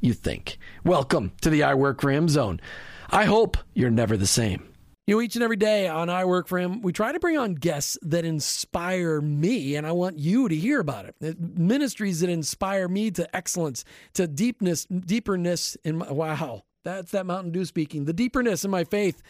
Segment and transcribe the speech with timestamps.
[0.00, 0.58] you think.
[0.84, 2.60] Welcome to the I Work for Him zone.
[3.10, 4.66] I hope you're never the same.
[5.06, 7.36] You know, each and every day on I Work for Him, we try to bring
[7.36, 11.16] on guests that inspire me, and I want you to hear about it.
[11.22, 13.84] Uh, ministries that inspire me to excellence,
[14.14, 18.84] to deepness, deeperness in my, wow, that's that Mountain Dew speaking, the deeperness in my
[18.84, 19.20] faith.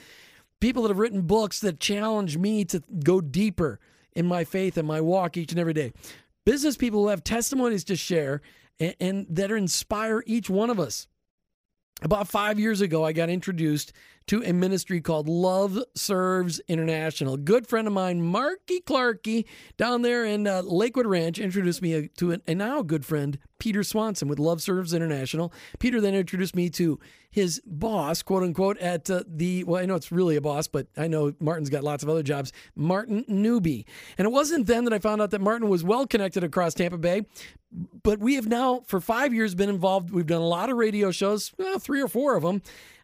[0.60, 3.80] People that have written books that challenge me to go deeper
[4.12, 5.92] in my faith and my walk each and every day.
[6.44, 8.42] Business people who have testimonies to share
[8.80, 11.06] and, and that inspire each one of us.
[12.02, 13.92] About five years ago, I got introduced
[14.28, 17.34] to a ministry called Love Serves International.
[17.34, 19.44] A good friend of mine, Marky Clarkey,
[19.76, 23.82] down there in uh, Lakewood Ranch, introduced me uh, to an, now good friend, Peter
[23.82, 25.52] Swanson with Love Serves International.
[25.78, 26.98] Peter then introduced me to
[27.30, 30.88] his boss, quote unquote, at uh, the, well, I know it's really a boss, but
[30.96, 33.86] I know Martin's got lots of other jobs, Martin Newby.
[34.18, 36.98] And it wasn't then that I found out that Martin was well connected across Tampa
[36.98, 37.22] Bay,
[38.02, 40.10] but we have now, for five years, been involved.
[40.10, 42.62] We've done a lot of radio shows, well, three or four of them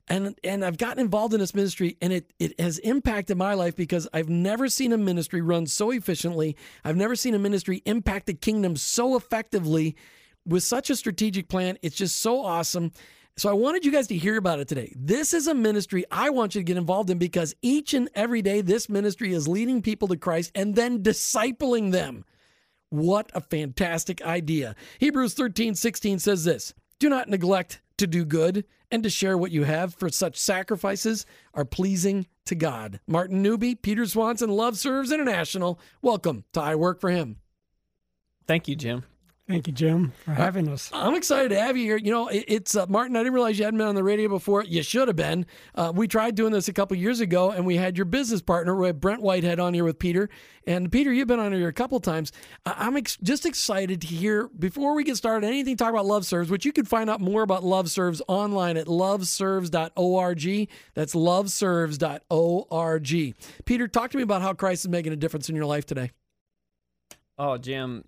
[0.09, 3.75] and and I've gotten involved in this ministry and it it has impacted my life
[3.75, 6.57] because I've never seen a ministry run so efficiently.
[6.85, 9.97] I've never seen a ministry impact the kingdom so effectively
[10.47, 11.77] with such a strategic plan.
[11.83, 12.93] It's just so awesome.
[13.39, 14.95] So I wanted you guys to hear about it today.
[14.97, 18.41] This is a ministry I want you to get involved in because each and every
[18.41, 22.25] day this ministry is leading people to Christ and then discipling them.
[22.89, 24.75] What a fantastic idea.
[25.01, 29.51] Hebrews 13, 16 says this Do not neglect to do good and to share what
[29.51, 33.01] you have, for such sacrifices are pleasing to God.
[33.07, 35.79] Martin Newby, Peter Swanson, Love Serves International.
[36.01, 37.37] Welcome to I Work for Him.
[38.47, 39.03] Thank you, Jim.
[39.49, 40.91] Thank you, Jim, for having us.
[40.93, 41.97] I'm excited to have you here.
[41.97, 43.15] You know, it's uh, Martin.
[43.15, 44.65] I didn't realize you hadn't been on the radio before.
[44.65, 45.47] You should have been.
[45.73, 48.75] Uh, we tried doing this a couple years ago, and we had your business partner,
[48.75, 50.29] we had Brent Whitehead, on here with Peter.
[50.67, 52.33] And Peter, you've been on here a couple times.
[52.65, 56.51] I'm ex- just excited to hear before we get started anything talk about Love Serves,
[56.51, 60.69] which you can find out more about Love Serves online at loveserves.org.
[60.95, 63.35] That's loveserves.org.
[63.65, 66.11] Peter, talk to me about how Christ is making a difference in your life today.
[67.39, 68.03] Oh, Jim,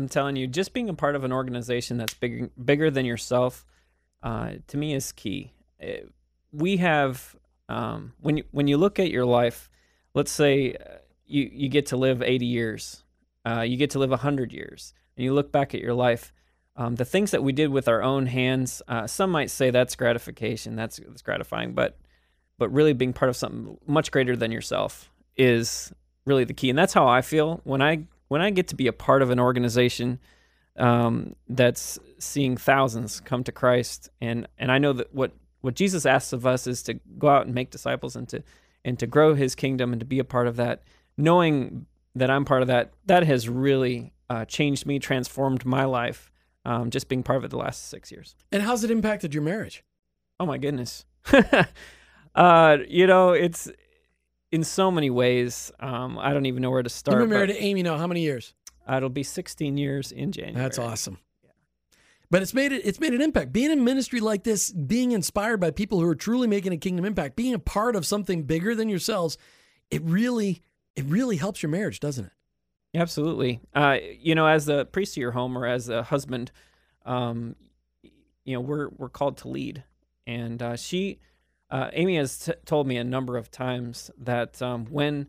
[0.00, 3.66] I'm telling you, just being a part of an organization that's bigger bigger than yourself,
[4.22, 5.52] uh, to me is key.
[5.78, 6.08] It, uh,
[6.52, 7.36] we have
[7.68, 9.68] um, when you when you look at your life,
[10.14, 13.04] let's say uh, you you get to live 80 years,
[13.46, 16.32] uh, you get to live 100 years, and you look back at your life.
[16.76, 19.96] Um, the things that we did with our own hands, uh, some might say that's
[19.96, 21.98] gratification, that's, that's gratifying, but
[22.58, 25.92] but really being part of something much greater than yourself is
[26.24, 28.86] really the key, and that's how I feel when I when I get to be
[28.86, 30.20] a part of an organization
[30.78, 35.32] um, that's seeing thousands come to Christ, and and I know that what
[35.62, 38.44] what Jesus asks of us is to go out and make disciples and to
[38.84, 40.84] and to grow His kingdom and to be a part of that.
[41.16, 46.30] Knowing that I'm part of that, that has really uh, changed me, transformed my life.
[46.64, 48.36] Um, just being part of it the last six years.
[48.52, 49.82] And how's it impacted your marriage?
[50.38, 51.04] Oh my goodness.
[52.34, 53.68] uh, you know, it's
[54.52, 55.72] in so many ways.
[55.80, 57.18] Um, I don't even know where to start.
[57.18, 57.96] You've been married to Amy now.
[57.96, 58.54] How many years?
[58.88, 60.60] Uh, it'll be 16 years in January.
[60.60, 61.18] That's awesome.
[62.30, 63.52] But it's made it it's made an impact.
[63.52, 67.04] Being in ministry like this, being inspired by people who are truly making a kingdom
[67.04, 69.36] impact, being a part of something bigger than yourselves,
[69.90, 70.62] it really
[70.94, 72.32] it really helps your marriage, doesn't it?
[72.94, 73.60] Absolutely.
[73.74, 76.52] Uh, you know, as a priest of your home or as a husband,
[77.04, 77.56] um,
[78.44, 79.84] you know, we're we're called to lead,
[80.26, 81.18] and uh, she,
[81.70, 85.28] uh, Amy has t- told me a number of times that um, when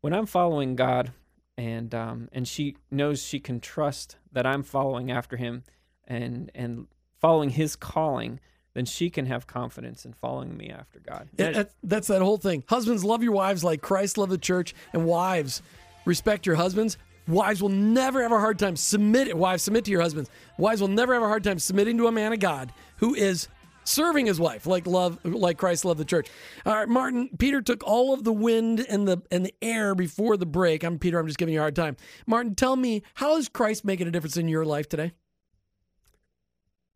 [0.00, 1.12] when I'm following God,
[1.56, 5.64] and um, and she knows she can trust that I'm following after Him,
[6.06, 6.86] and and
[7.20, 8.40] following His calling,
[8.74, 11.28] then she can have confidence in following me after God.
[11.36, 12.64] Yeah, that's that whole thing.
[12.68, 15.62] Husbands love your wives like Christ loved the church, and wives
[16.04, 16.98] respect your husbands.
[17.26, 19.36] Wives will never have a hard time submit.
[19.36, 20.30] Wives submit to your husbands.
[20.56, 23.48] Wives will never have a hard time submitting to a man of God who is
[23.90, 26.28] serving his wife like love like Christ loved the church.
[26.64, 27.30] All right, Martin.
[27.38, 30.82] Peter took all of the wind and the and the air before the break.
[30.82, 31.18] I'm Peter.
[31.18, 31.96] I'm just giving you a hard time.
[32.26, 35.12] Martin, tell me how is Christ making a difference in your life today?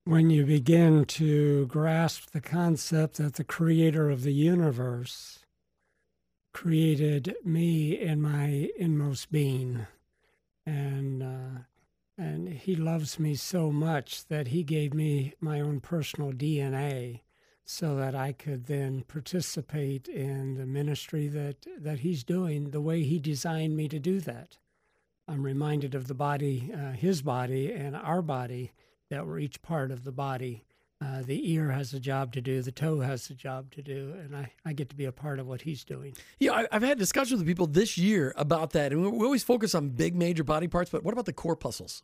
[0.06, 5.38] When you begin to grasp the concept that the creator of the universe
[6.52, 9.86] created me in my inmost being
[10.66, 11.60] and uh,
[12.16, 17.20] and he loves me so much that he gave me my own personal DNA
[17.64, 23.02] so that I could then participate in the ministry that that he's doing the way
[23.02, 24.58] he designed me to do that.
[25.26, 28.72] I'm reminded of the body, uh, his body, and our body
[29.08, 30.64] that we're each part of the body.
[31.04, 34.14] Uh, the ear has a job to do, the toe has a job to do,
[34.22, 36.14] and I, I get to be a part of what he's doing.
[36.38, 39.74] Yeah, I, have had discussions with people this year about that, and we always focus
[39.74, 42.02] on big major body parts, but what about the corpuscles?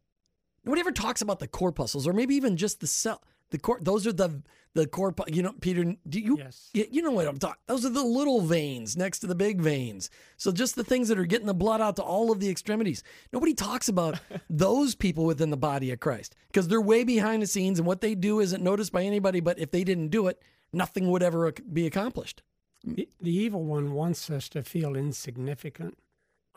[0.64, 3.22] Nobody ever talks about the corpuscles, or maybe even just the cell.
[3.50, 4.42] The core; those are the
[4.74, 5.14] the core.
[5.26, 6.38] You know, Peter, do you?
[6.38, 6.70] Yes.
[6.72, 7.60] You, know what I'm talking.
[7.66, 10.10] Those are the little veins next to the big veins.
[10.36, 13.02] So just the things that are getting the blood out to all of the extremities.
[13.32, 14.20] Nobody talks about
[14.50, 18.00] those people within the body of Christ because they're way behind the scenes, and what
[18.00, 19.40] they do isn't noticed by anybody.
[19.40, 20.40] But if they didn't do it,
[20.72, 22.42] nothing would ever be accomplished.
[22.84, 25.98] The, the evil one wants us to feel insignificant.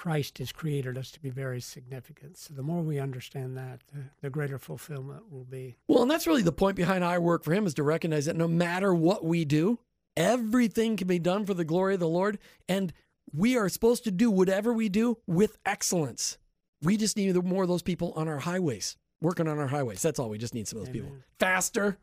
[0.03, 2.35] Christ has created us to be very significant.
[2.35, 5.77] So the more we understand that, the, the, greater fulfillment will be.
[5.87, 8.35] Well, and that's really the point behind our work for him is to recognize that
[8.35, 9.79] no matter what we do,
[10.17, 12.91] everything can be done for the glory of the Lord, and
[13.31, 16.37] we are supposed to do whatever we do with excellence.
[16.81, 20.01] We just need more of those people on our highways, working on our highways.
[20.01, 20.27] That's all.
[20.27, 21.11] We just need some of those Amen.
[21.11, 21.23] people.
[21.39, 21.97] Faster,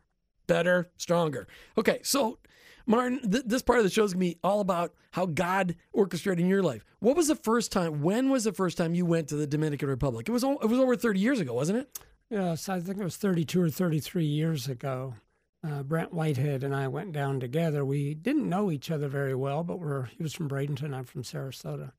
[0.47, 1.47] better, stronger.
[1.77, 2.39] Okay, so
[2.91, 5.75] Martin, th- this part of the show is going to be all about how God
[5.93, 6.83] orchestrated in your life.
[6.99, 8.01] What was the first time?
[8.01, 10.27] When was the first time you went to the Dominican Republic?
[10.27, 11.99] It was it was over 30 years ago, wasn't it?
[12.29, 15.15] Yes, I think it was 32 or 33 years ago.
[15.63, 17.85] Uh, Brent Whitehead and I went down together.
[17.85, 21.23] We didn't know each other very well, but we're he was from Bradenton, I'm from
[21.23, 21.93] Sarasota.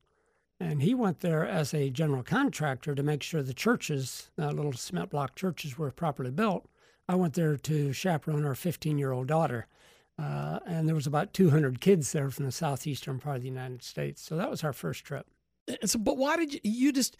[0.59, 4.73] And he went there as a general contractor to make sure the churches, uh, little
[4.73, 6.67] cement block churches, were properly built.
[7.09, 9.65] I went there to chaperone our 15 year old daughter.
[10.19, 13.83] Uh, and there was about 200 kids there from the southeastern part of the United
[13.83, 14.21] States.
[14.21, 15.27] So that was our first trip.
[15.85, 17.17] So, but why did you, you just?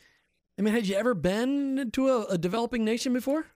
[0.59, 3.47] I mean, had you ever been to a, a developing nation before?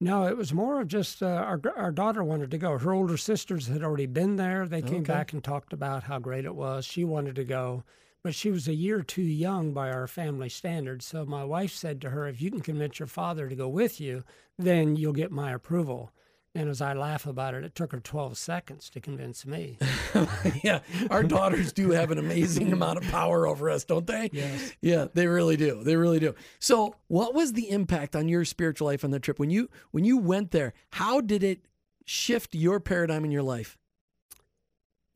[0.00, 2.78] No, it was more of just uh, our our daughter wanted to go.
[2.78, 4.66] Her older sisters had already been there.
[4.66, 5.12] They came okay.
[5.12, 6.84] back and talked about how great it was.
[6.84, 7.82] She wanted to go,
[8.22, 11.06] but she was a year too young by our family standards.
[11.06, 14.00] So my wife said to her, "If you can convince your father to go with
[14.00, 14.22] you,
[14.58, 16.12] then you'll get my approval."
[16.56, 19.78] And as I laugh about it, it took her 12 seconds to convince me.
[20.64, 24.30] yeah, our daughters do have an amazing amount of power over us, don't they?
[24.32, 24.72] Yes.
[24.80, 25.84] Yeah, they really do.
[25.84, 26.34] They really do.
[26.58, 30.04] So, what was the impact on your spiritual life on the trip when you when
[30.04, 30.72] you went there?
[30.92, 31.66] How did it
[32.06, 33.76] shift your paradigm in your life?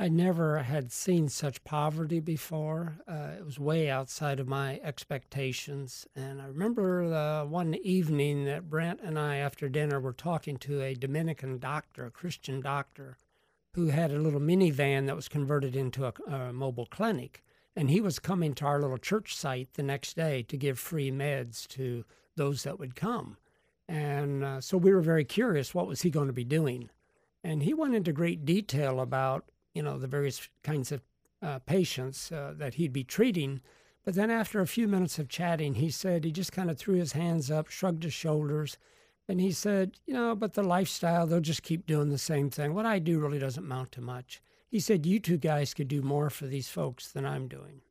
[0.00, 3.00] I never had seen such poverty before.
[3.06, 6.06] Uh, it was way outside of my expectations.
[6.16, 10.80] And I remember uh, one evening that Brent and I, after dinner, were talking to
[10.80, 13.18] a Dominican doctor, a Christian doctor,
[13.74, 17.42] who had a little minivan that was converted into a, a mobile clinic.
[17.76, 21.10] And he was coming to our little church site the next day to give free
[21.10, 23.36] meds to those that would come.
[23.86, 26.88] And uh, so we were very curious what was he going to be doing.
[27.44, 31.02] And he went into great detail about you know, the various kinds of
[31.42, 33.60] uh, patients uh, that he'd be treating.
[34.04, 36.94] But then after a few minutes of chatting, he said he just kind of threw
[36.96, 38.78] his hands up, shrugged his shoulders,
[39.28, 42.74] and he said, You know, but the lifestyle, they'll just keep doing the same thing.
[42.74, 44.40] What I do really doesn't amount to much.
[44.70, 47.82] He said, You two guys could do more for these folks than I'm doing.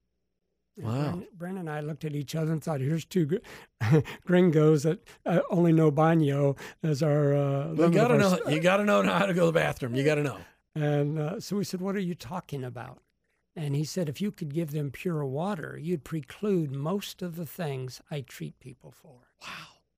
[0.77, 1.21] Wow.
[1.37, 4.99] Bren, Bren and I looked at each other and thought, here's two gr- gringos that
[5.25, 7.33] uh, only know baño as our.
[7.35, 8.39] Uh, You gotta know.
[8.47, 9.95] You gotta know how to go to the bathroom.
[9.95, 10.37] You gotta know.
[10.75, 13.01] And uh, so we said, What are you talking about?
[13.55, 17.45] And he said, If you could give them pure water, you'd preclude most of the
[17.45, 19.27] things I treat people for.
[19.41, 19.47] Wow.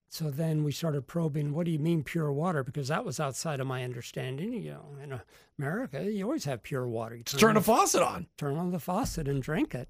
[0.09, 2.63] So then we started probing, What do you mean pure water?
[2.63, 4.53] Because that was outside of my understanding.
[4.53, 5.21] You know, in
[5.59, 7.15] America, you always have pure water.
[7.15, 8.27] You Just turn a the- faucet on.
[8.37, 9.89] turn on the faucet and drink it.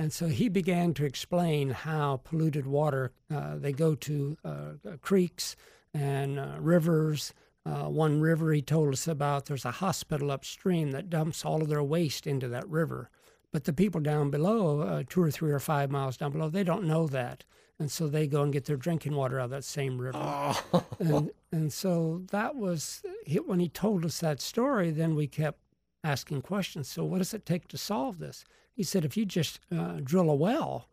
[0.00, 5.56] And so he began to explain how polluted water, uh, they go to uh, creeks
[5.92, 7.34] and uh, rivers.
[7.68, 11.68] Uh, one river he told us about, there's a hospital upstream that dumps all of
[11.68, 13.10] their waste into that river.
[13.52, 16.64] But the people down below, uh, two or three or five miles down below, they
[16.64, 17.44] don't know that.
[17.78, 20.84] And so they go and get their drinking water out of that same river Oh.
[20.98, 24.90] and and so that was he- when he told us that story.
[24.90, 25.60] Then we kept
[26.04, 26.88] asking questions.
[26.88, 28.44] So what does it take to solve this?
[28.74, 30.88] He said, if you just uh, drill a well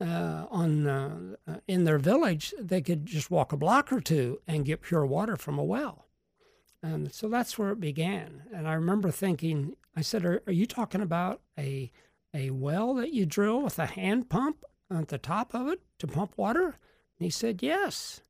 [0.00, 1.36] uh, on uh,
[1.68, 5.36] in their village, they could just walk a block or two and get pure water
[5.36, 6.03] from a well.
[6.84, 8.42] And so that's where it began.
[8.52, 11.90] And I remember thinking, I said, "Are, are you talking about a
[12.34, 16.06] a well that you drill with a hand pump at the top of it to
[16.06, 18.20] pump water?" And he said, "Yes."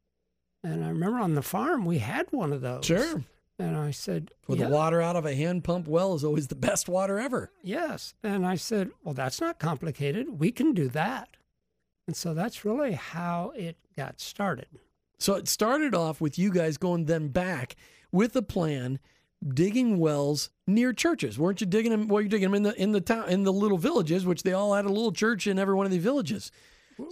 [0.63, 2.87] And I remember on the farm we had one of those.
[2.87, 3.25] Sure.
[3.59, 6.49] And I said, Well, "Yeah, the water out of a hand pump well is always
[6.49, 7.53] the best water ever.
[7.63, 8.15] Yes.
[8.23, 10.41] And I said, Well, that's not complicated.
[10.41, 11.37] We can do that.
[12.07, 14.67] And so that's really how it got started.
[15.19, 17.77] So it started off with you guys going then back
[18.15, 19.01] with a plan,
[19.47, 21.39] digging wells near churches.
[21.39, 22.07] Weren't you digging them?
[22.07, 24.53] Well, you're digging them in the in the town in the little villages, which they
[24.53, 26.53] all had a little church in every one of the villages.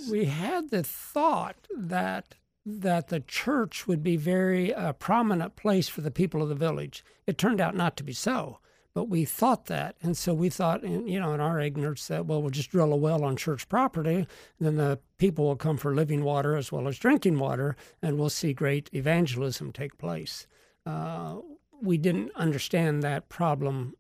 [0.09, 6.01] We had the thought that that the church would be very uh, prominent place for
[6.01, 7.05] the people of the village.
[7.27, 8.59] It turned out not to be so,
[8.95, 12.27] but we thought that, and so we thought, in, you know, in our ignorance, that
[12.27, 14.27] well, we'll just drill a well on church property, and
[14.61, 18.31] then the people will come for living water as well as drinking water, and we'll
[18.31, 20.47] see great evangelism take place.
[20.87, 21.37] Uh,
[21.81, 23.95] we didn't understand that problem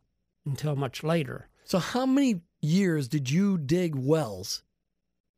[0.47, 1.49] until much later.
[1.65, 4.63] So how many years did you dig wells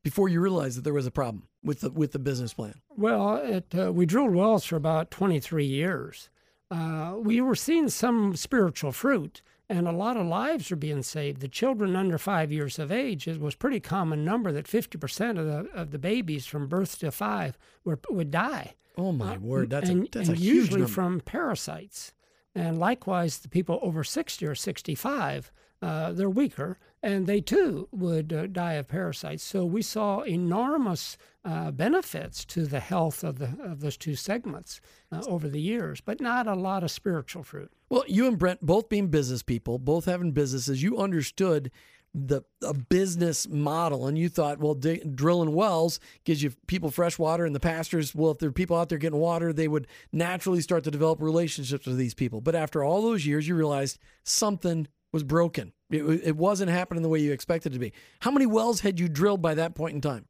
[0.03, 2.75] before you realized that there was a problem with the with the business plan?
[2.97, 6.29] Well, it, uh, we drilled wells for about 23 years.
[6.71, 11.41] Uh, we were seeing some spiritual fruit, and a lot of lives are being saved.
[11.41, 15.47] The children under five years of age it was pretty common number that 50% of
[15.47, 18.75] the of the babies from birth to five were, would die.
[18.97, 22.13] Oh my uh, word, that's and, a that's and a usually from parasites.
[22.55, 25.51] And likewise, the people over 60 or 65,
[25.83, 29.43] uh, they're weaker, and they too would uh, die of parasites.
[29.43, 34.81] So we saw enormous uh, benefits to the health of the of those two segments
[35.13, 37.71] uh, over the years, but not a lot of spiritual fruit.
[37.91, 41.71] Well, you and Brent both being business people, both having businesses, you understood
[42.15, 47.45] the a business model, and you thought, well, drilling wells gives you people fresh water,
[47.45, 50.61] and the pastors, well, if there are people out there getting water, they would naturally
[50.61, 52.41] start to develop relationships with these people.
[52.41, 55.73] But after all those years, you realized something was broken.
[55.91, 57.93] It, it wasn't happening the way you expected it to be.
[58.21, 60.27] How many wells had you drilled by that point in time?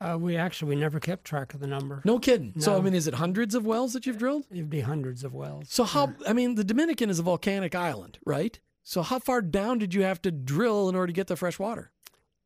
[0.00, 2.00] Uh, we actually we never kept track of the number.
[2.04, 2.52] No kidding.
[2.60, 4.46] So, I mean, is it hundreds of wells that you've drilled?
[4.48, 5.66] It'd be hundreds of wells.
[5.68, 6.14] So how?
[6.24, 8.58] I mean, the Dominican is a volcanic island, right?
[8.84, 11.58] So how far down did you have to drill in order to get the fresh
[11.58, 11.90] water?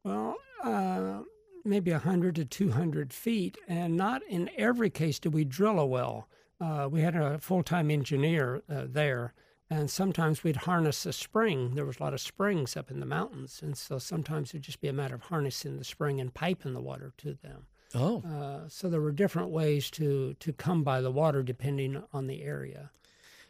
[0.03, 1.21] Well, uh,
[1.63, 6.27] maybe 100 to 200 feet, and not in every case did we drill a well.
[6.59, 9.35] Uh, we had a full time engineer uh, there,
[9.79, 11.75] and sometimes we'd harness a spring.
[11.75, 14.81] There was a lot of springs up in the mountains, and so sometimes it'd just
[14.81, 17.67] be a matter of harnessing the spring and piping the water to them.
[17.95, 22.27] Oh, Uh, so there were different ways to, to come by the water depending on
[22.27, 22.91] the area.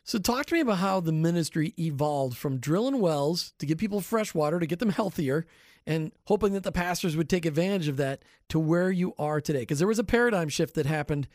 [0.04, 4.00] so talk to me about how the ministry evolved from drilling wells to get people
[4.00, 5.46] fresh water to get them healthier,
[5.86, 9.60] and hoping that the pastors would take advantage of that to where you are today.
[9.60, 11.26] Because there was a paradigm shift that happened,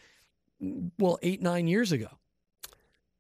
[1.00, 2.08] well, eight nine years ago.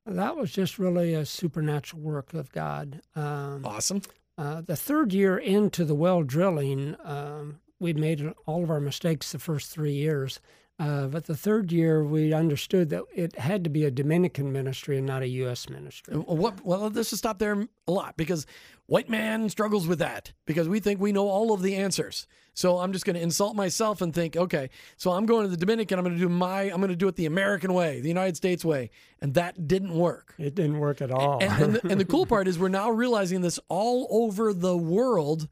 [0.07, 3.01] That was just really a supernatural work of God.
[3.15, 4.01] Um, Awesome.
[4.37, 9.31] Uh, the third year into the well drilling, um, we made all of our mistakes
[9.31, 10.39] the first three years.
[10.79, 14.97] Uh, but the third year, we understood that it had to be a Dominican ministry
[14.97, 15.69] and not a U.S.
[15.69, 16.13] ministry.
[16.15, 16.63] What?
[16.63, 18.45] Well, let's just stop there a lot because
[18.85, 22.27] white man struggles with that because we think we know all of the answers.
[22.53, 25.57] So I'm just going to insult myself and think, okay, so I'm going to the
[25.57, 25.97] Dominican.
[25.97, 28.35] I'm going to do my, I'm going to do it the American way, the United
[28.35, 30.35] States way, and that didn't work.
[30.37, 31.39] It didn't work at all.
[31.41, 34.77] And, and, the, and the cool part is we're now realizing this all over the
[34.77, 35.47] world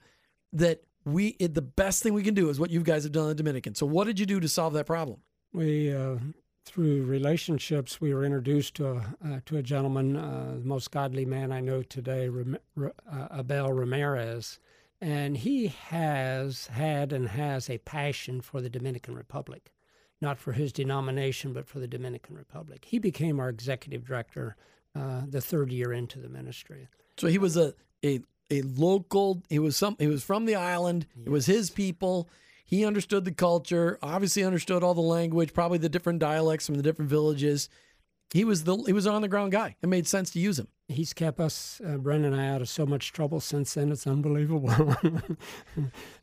[0.54, 3.24] that we it, the best thing we can do is what you guys have done
[3.24, 3.76] in the Dominican.
[3.76, 5.20] So what did you do to solve that problem?
[5.54, 6.18] We uh,
[6.66, 11.26] through relationships, we were introduced to a, uh, to a gentleman, uh, the most godly
[11.26, 14.60] man I know today, Ram- uh, Abel Ramirez,
[15.00, 19.72] and he has had and has a passion for the Dominican Republic,
[20.22, 22.86] not for his denomination, but for the Dominican Republic.
[22.86, 24.56] He became our executive director
[24.96, 26.88] uh, the third year into the ministry.
[27.18, 29.44] So he was a a, a local.
[29.50, 29.96] He was some.
[30.00, 31.08] He was from the island.
[31.16, 31.28] Yes.
[31.28, 32.30] It was his people.
[32.66, 34.00] He understood the culture.
[34.02, 35.54] Obviously, understood all the language.
[35.54, 37.70] Probably the different dialects from the different villages
[38.34, 39.76] he was the he was an on the ground guy.
[39.82, 40.68] It made sense to use him.
[40.88, 43.92] He's kept us, uh, Brendan and I, out of so much trouble since then.
[43.92, 44.70] It's unbelievable.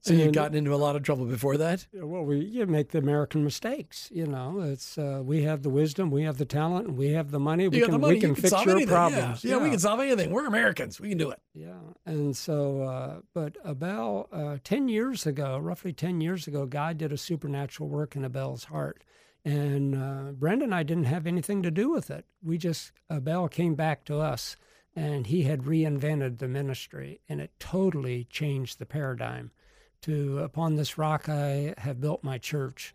[0.00, 1.88] so you've gotten into a lot of trouble before that.
[1.92, 4.08] Well, we you make the American mistakes.
[4.12, 7.32] You know, it's uh, we have the wisdom, we have the talent, and we have
[7.32, 7.66] the money.
[7.66, 8.94] We you can money, we can, you can fix your anything.
[8.94, 9.42] problems.
[9.42, 9.50] Yeah.
[9.50, 9.62] Yeah, yeah.
[9.64, 10.30] we can solve anything.
[10.30, 11.00] We're Americans.
[11.00, 11.40] We can do it.
[11.54, 16.98] Yeah, and so, uh, but Abel, uh, ten years ago, roughly ten years ago, God
[16.98, 19.02] did a supernatural work in Abel's heart
[19.44, 22.24] and uh, Brenda and I didn't have anything to do with it.
[22.42, 24.56] We just, Abel came back to us
[24.94, 29.50] and he had reinvented the ministry and it totally changed the paradigm.
[30.02, 32.92] To, upon this rock, I have built my church.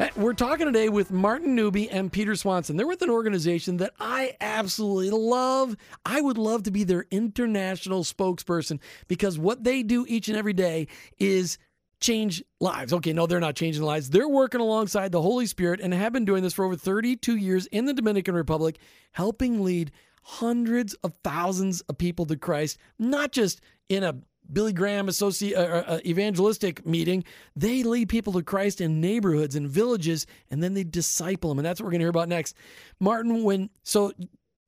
[0.00, 2.76] Uh, we're talking today with Martin Newby and Peter Swanson.
[2.76, 5.76] They're with an organization that I absolutely love.
[6.04, 10.54] I would love to be their international spokesperson because what they do each and every
[10.54, 11.56] day is
[12.00, 12.92] change lives.
[12.92, 14.10] Okay, no, they're not changing lives.
[14.10, 17.66] They're working alongside the Holy Spirit and have been doing this for over 32 years
[17.66, 18.78] in the Dominican Republic,
[19.12, 19.92] helping lead
[20.22, 24.16] hundreds of thousands of people to Christ, not just in a
[24.52, 27.24] Billy Graham associate uh, uh, uh, evangelistic meeting.
[27.54, 31.66] They lead people to Christ in neighborhoods and villages, and then they disciple them, and
[31.66, 32.56] that's what we're going to hear about next.
[32.98, 34.12] Martin, when so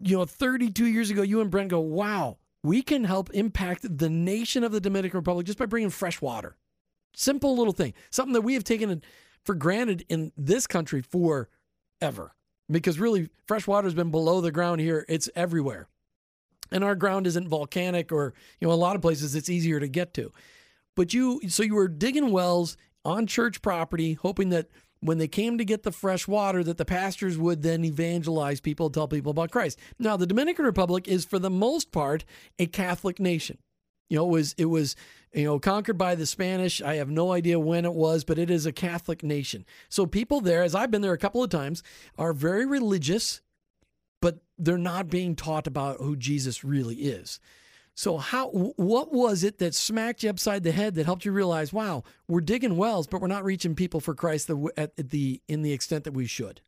[0.02, 4.10] you know, 32 years ago, you and Brent go, wow, we can help impact the
[4.10, 6.56] nation of the Dominican Republic just by bringing fresh water.
[7.14, 9.02] Simple little thing, something that we have taken
[9.44, 12.34] for granted in this country forever.
[12.70, 15.04] Because really, fresh water has been below the ground here.
[15.08, 15.88] It's everywhere.
[16.70, 19.88] And our ground isn't volcanic or, you know, a lot of places it's easier to
[19.88, 20.32] get to.
[20.96, 24.68] But you, so you were digging wells on church property, hoping that
[25.00, 28.88] when they came to get the fresh water, that the pastors would then evangelize people,
[28.88, 29.78] tell people about Christ.
[29.98, 32.24] Now, the Dominican Republic is, for the most part,
[32.58, 33.58] a Catholic nation.
[34.08, 34.96] You know, it was it was
[35.32, 36.82] you know conquered by the Spanish.
[36.82, 39.64] I have no idea when it was, but it is a Catholic nation.
[39.88, 41.82] So people there, as I've been there a couple of times,
[42.18, 43.40] are very religious,
[44.20, 47.40] but they're not being taught about who Jesus really is.
[47.94, 51.72] So how what was it that smacked you upside the head that helped you realize,
[51.72, 55.62] wow, we're digging wells, but we're not reaching people for Christ the, at the in
[55.62, 56.62] the extent that we should?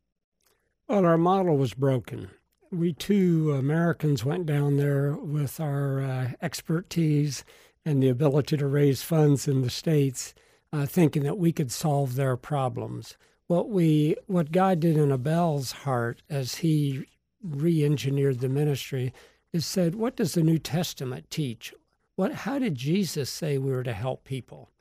[0.87, 2.29] Well, our model was broken
[2.77, 7.43] we two Americans went down there with our uh, expertise
[7.85, 10.33] and the ability to raise funds in the states,
[10.73, 13.15] uh, thinking that we could solve their problems.
[13.47, 17.05] What we, what God did in Abel's heart as he
[17.43, 19.13] re-engineered the ministry,
[19.53, 21.73] is said, "What does the New Testament teach?
[22.15, 24.71] What, how did Jesus say we were to help people?"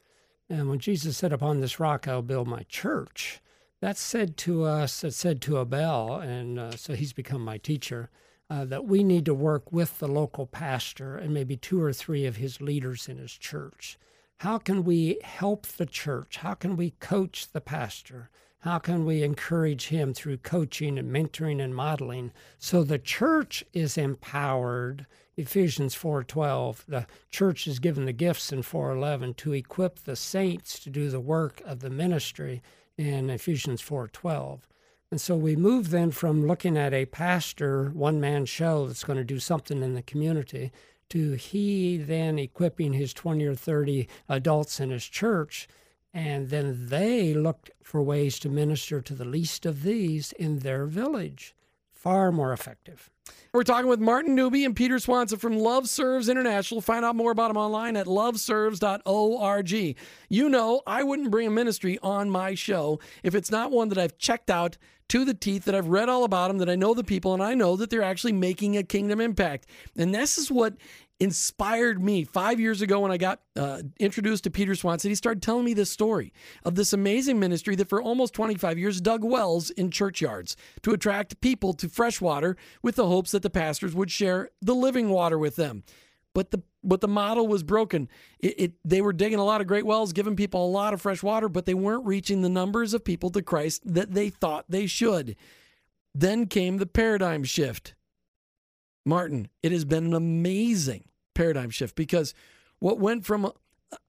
[0.48, 3.40] And when Jesus said, "Upon this rock I'll build my church,"
[3.84, 8.08] That said to us, it said to Abel, and uh, so he's become my teacher,
[8.48, 12.24] uh, that we need to work with the local pastor and maybe two or three
[12.24, 13.98] of his leaders in his church.
[14.38, 16.38] How can we help the church?
[16.38, 18.30] How can we coach the pastor?
[18.60, 23.98] How can we encourage him through coaching and mentoring and modeling so the church is
[23.98, 25.04] empowered?
[25.36, 30.88] Ephesians 4:12, the church is given the gifts in 4:11 to equip the saints to
[30.88, 32.62] do the work of the ministry
[32.96, 34.60] in Ephesians 4:12.
[35.10, 39.18] And so we move then from looking at a pastor one man show that's going
[39.18, 40.72] to do something in the community
[41.10, 45.68] to he then equipping his 20 or 30 adults in his church
[46.14, 50.86] and then they look for ways to minister to the least of these in their
[50.86, 51.54] village.
[52.04, 53.10] Far more effective.
[53.54, 56.82] We're talking with Martin Newby and Peter Swanson from Love Serves International.
[56.82, 59.96] Find out more about them online at loveserves.org.
[60.28, 63.96] You know, I wouldn't bring a ministry on my show if it's not one that
[63.96, 64.76] I've checked out
[65.08, 67.42] to the teeth, that I've read all about them, that I know the people, and
[67.42, 69.66] I know that they're actually making a kingdom impact.
[69.96, 70.74] And this is what
[71.20, 75.10] inspired me five years ago when I got uh, introduced to Peter Swanson.
[75.10, 76.32] He started telling me this story
[76.64, 81.40] of this amazing ministry that for almost 25 years dug wells in churchyards to attract
[81.40, 85.38] people to fresh water with the hopes that the pastors would share the living water
[85.38, 85.84] with them.
[86.34, 88.08] But the but the model was broken.
[88.40, 91.00] It, it, they were digging a lot of great wells, giving people a lot of
[91.00, 94.66] fresh water, but they weren't reaching the numbers of people to Christ that they thought
[94.68, 95.36] they should.
[96.14, 97.94] Then came the paradigm shift.
[99.04, 102.34] Martin, it has been an amazing paradigm shift because
[102.78, 103.50] what went from, uh,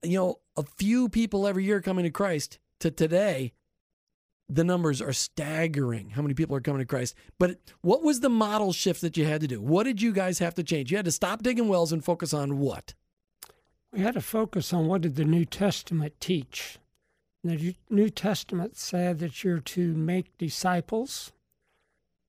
[0.04, 3.54] you know, a few people every year coming to Christ to today,
[4.48, 7.16] the numbers are staggering how many people are coming to Christ.
[7.40, 9.60] But what was the model shift that you had to do?
[9.60, 10.92] What did you guys have to change?
[10.92, 12.94] You had to stop digging wells and focus on what?
[13.92, 16.78] We had to focus on what did the New Testament teach.
[17.44, 21.32] The New Testament said that you're to make disciples,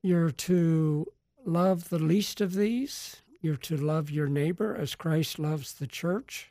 [0.03, 1.07] you're to
[1.47, 6.51] love the least of these, you're to love your neighbor as Christ loves the church.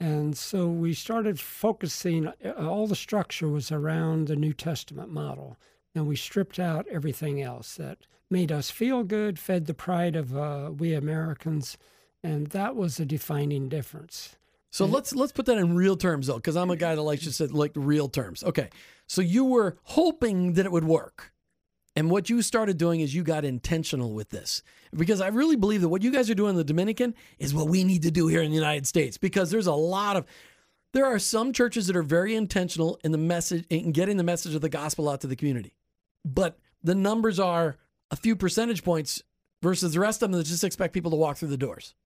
[0.00, 5.56] And so we started focusing, uh, all the structure was around the New Testament model.
[5.94, 10.36] And we stripped out everything else that made us feel good, fed the pride of
[10.36, 11.78] uh, we Americans.
[12.22, 14.36] And that was a defining difference.
[14.70, 17.24] So let's let's put that in real terms though, because I'm a guy that likes
[17.24, 18.44] to say like real terms.
[18.44, 18.68] Okay,
[19.06, 21.32] so you were hoping that it would work,
[21.98, 24.62] and what you started doing is you got intentional with this,
[24.94, 27.66] because I really believe that what you guys are doing in the Dominican is what
[27.66, 30.24] we need to do here in the United States, because there's a lot of
[30.92, 34.54] there are some churches that are very intentional in the message in getting the message
[34.54, 35.74] of the gospel out to the community,
[36.24, 37.78] but the numbers are
[38.12, 39.20] a few percentage points
[39.60, 41.96] versus the rest of them that just expect people to walk through the doors.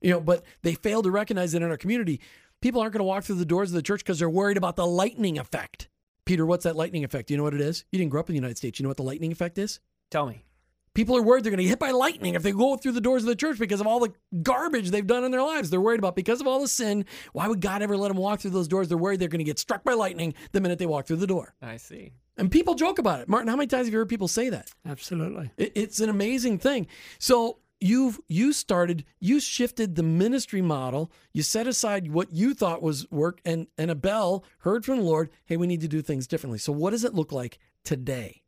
[0.00, 2.22] You know, but they fail to recognize that in our community,
[2.62, 4.76] people aren't going to walk through the doors of the church because they're worried about
[4.76, 5.90] the lightning effect.
[6.28, 7.28] Peter, what's that lightning effect?
[7.28, 7.86] Do you know what it is?
[7.90, 8.78] You didn't grow up in the United States.
[8.78, 9.80] You know what the lightning effect is?
[10.10, 10.44] Tell me.
[10.92, 13.00] People are worried they're going to get hit by lightning if they go through the
[13.00, 14.12] doors of the church because of all the
[14.42, 15.70] garbage they've done in their lives.
[15.70, 17.06] They're worried about because of all the sin.
[17.32, 18.88] Why would God ever let them walk through those doors?
[18.88, 21.26] They're worried they're going to get struck by lightning the minute they walk through the
[21.26, 21.54] door.
[21.62, 22.12] I see.
[22.36, 23.28] And people joke about it.
[23.30, 24.70] Martin, how many times have you heard people say that?
[24.86, 25.50] Absolutely.
[25.56, 26.88] It's an amazing thing.
[27.18, 31.10] So you've you started you shifted the ministry model.
[31.32, 35.30] You set aside what you thought was work and and Abel heard from the lord
[35.44, 36.58] hey we need to do things differently.
[36.58, 38.42] So what does it look like today?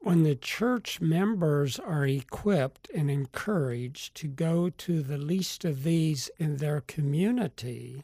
[0.00, 6.28] When the church members are equipped and encouraged to go to the least of these
[6.38, 8.02] in their community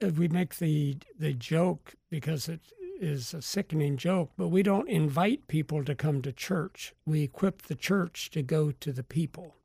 [0.00, 2.60] if we make the the joke because it
[3.00, 6.94] is a sickening joke, but we don't invite people to come to church.
[7.06, 9.56] We equip the church to go to the people.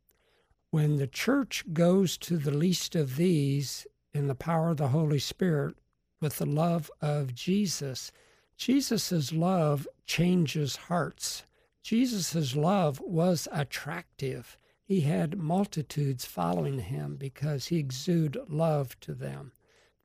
[0.72, 5.20] When the church goes to the least of these in the power of the Holy
[5.20, 5.76] Spirit
[6.22, 8.12] with the love of Jesus,
[8.58, 11.44] Jesus' love changes hearts.
[11.84, 14.58] Jesus' love was attractive.
[14.84, 19.52] He had multitudes following him because he exuded love to them.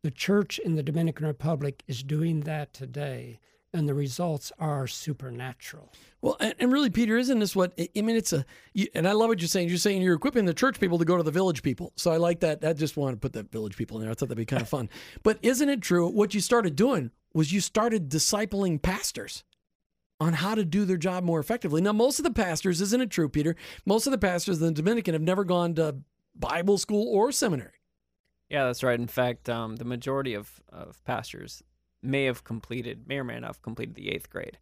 [0.02, 3.38] The church in the Dominican Republic is doing that today,
[3.74, 5.92] and the results are supernatural.
[6.22, 8.16] Well, and, and really, Peter, isn't this what I mean?
[8.16, 9.68] It's a, you, and I love what you're saying.
[9.68, 11.92] You're saying you're equipping the church people to go to the village people.
[11.96, 12.64] So I like that.
[12.64, 14.10] I just want to put that village people in there.
[14.10, 14.88] I thought that'd be kind of fun.
[15.22, 16.08] but isn't it true?
[16.08, 19.44] What you started doing was you started discipling pastors
[20.18, 21.80] on how to do their job more effectively.
[21.82, 23.54] Now, most of the pastors, isn't it true, Peter?
[23.84, 25.96] Most of the pastors in the Dominican have never gone to
[26.34, 27.79] Bible school or seminary.
[28.50, 28.98] Yeah, that's right.
[28.98, 31.62] In fact, um, the majority of, of pastors
[32.02, 34.58] may have completed, may or may not have completed the eighth grade.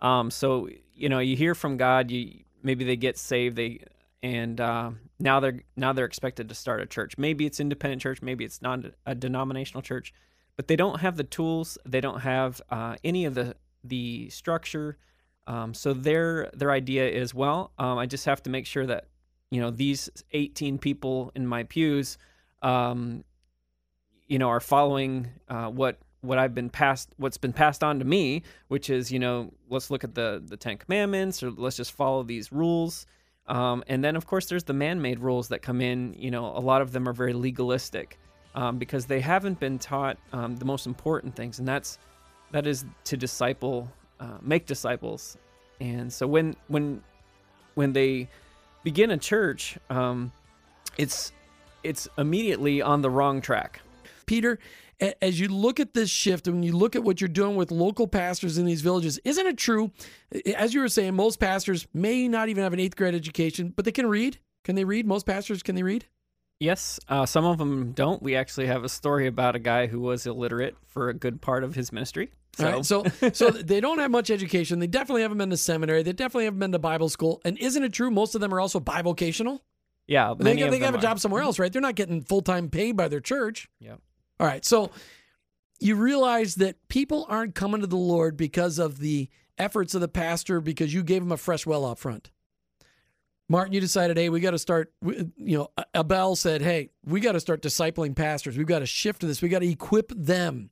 [0.00, 2.10] Um, so you know, you hear from God.
[2.10, 3.56] You maybe they get saved.
[3.56, 3.80] They
[4.22, 7.18] and uh, now they're now they're expected to start a church.
[7.18, 8.22] Maybe it's independent church.
[8.22, 10.14] Maybe it's not a denominational church,
[10.56, 11.76] but they don't have the tools.
[11.84, 14.96] They don't have uh, any of the the structure.
[15.46, 19.06] Um, so their their idea is well, um, I just have to make sure that
[19.50, 22.16] you know these 18 people in my pews
[22.62, 23.24] um,
[24.26, 28.04] you know, are following uh, what what I've been passed, what's been passed on to
[28.04, 31.92] me, which is, you know, let's look at the the Ten Commandments, or let's just
[31.92, 33.06] follow these rules.
[33.46, 36.14] Um, and then, of course, there's the man-made rules that come in.
[36.18, 38.18] You know, a lot of them are very legalistic
[38.54, 41.98] um, because they haven't been taught um, the most important things, and that's
[42.50, 43.88] that is to disciple,
[44.20, 45.36] uh, make disciples.
[45.80, 47.02] And so when when
[47.74, 48.28] when they
[48.82, 50.32] begin a church, um,
[50.96, 51.32] it's
[51.88, 53.80] it's immediately on the wrong track.
[54.26, 54.58] Peter,
[55.22, 57.70] as you look at this shift and when you look at what you're doing with
[57.70, 59.90] local pastors in these villages, isn't it true?
[60.54, 63.84] As you were saying, most pastors may not even have an eighth grade education, but
[63.84, 64.38] they can read.
[64.64, 65.06] Can they read?
[65.06, 66.04] Most pastors can they read?
[66.60, 68.20] Yes, uh, some of them don't.
[68.20, 71.62] We actually have a story about a guy who was illiterate for a good part
[71.62, 72.32] of his ministry.
[72.56, 74.80] So, right, so, so they don't have much education.
[74.80, 76.02] They definitely haven't been to seminary.
[76.02, 77.40] They definitely haven't been to Bible school.
[77.44, 78.10] And isn't it true?
[78.10, 79.60] Most of them are also bivocational.
[80.08, 81.70] Yeah, they, they have a job somewhere else, right?
[81.70, 83.68] They're not getting full time paid by their church.
[83.78, 83.96] Yeah.
[84.40, 84.64] All right.
[84.64, 84.90] So
[85.80, 90.08] you realize that people aren't coming to the Lord because of the efforts of the
[90.08, 92.30] pastor because you gave them a fresh well up front.
[93.50, 94.92] Martin, you decided, hey, we got to start.
[95.02, 98.56] You know, Abel said, hey, we got to start discipling pastors.
[98.56, 99.40] We've got to shift to this.
[99.40, 100.70] We got to equip them.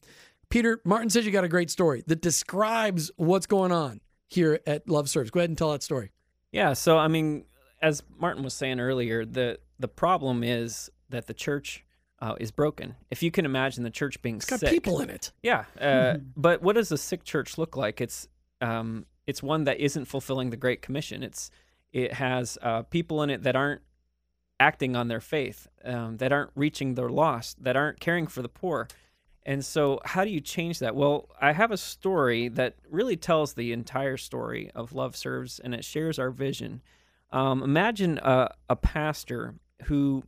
[0.49, 4.89] Peter, Martin says you got a great story that describes what's going on here at
[4.89, 5.31] Love Serves.
[5.31, 6.13] Go ahead and tell that story.
[6.53, 6.75] Yeah.
[6.75, 7.45] So, I mean,
[7.83, 11.85] as Martin was saying earlier, the the problem is that the church
[12.21, 12.97] uh, is broken.
[13.11, 15.33] If you can imagine the church being It's got sick, people in it.
[15.43, 15.65] yeah.
[15.81, 18.01] Uh, But what does a sick church look like?
[18.01, 18.27] It's
[18.61, 21.23] um, it's one that isn't fulfilling the Great Commission.
[21.23, 21.51] It's
[21.93, 23.83] it has uh, people in it that aren't
[24.59, 28.49] acting on their faith, um, that aren't reaching the lost, that aren't caring for the
[28.49, 28.89] poor.
[29.45, 30.97] And so, how do you change that?
[30.97, 35.73] Well, I have a story that really tells the entire story of Love Serves, and
[35.75, 36.81] it shares our vision.
[37.31, 40.23] Um, imagine a, a pastor who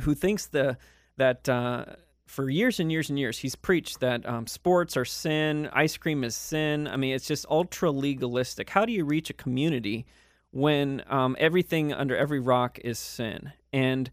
[0.00, 0.76] who thinks the
[1.16, 1.84] that uh,
[2.26, 6.24] for years and years and years he's preached that um, sports are sin, ice cream
[6.24, 6.88] is sin.
[6.88, 8.70] I mean, it's just ultra legalistic.
[8.70, 10.06] How do you reach a community
[10.50, 13.52] when um, everything under every rock is sin?
[13.72, 14.10] And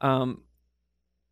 [0.00, 0.42] um,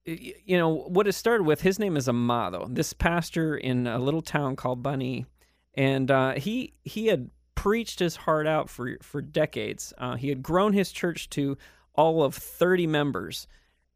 [0.04, 1.60] you know what it started with.
[1.60, 2.66] His name is Amado.
[2.70, 5.26] This pastor in a little town called Baní,
[5.74, 7.30] and uh, he he had
[7.68, 9.92] preached his heart out for for decades.
[9.98, 11.58] Uh, he had grown his church to
[11.92, 13.46] all of thirty members,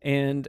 [0.03, 0.47] and